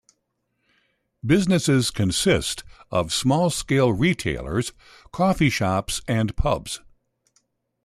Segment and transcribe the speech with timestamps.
[1.23, 4.73] Businesses consist of small-scale retailers,
[5.11, 6.79] coffee shops, and pubs.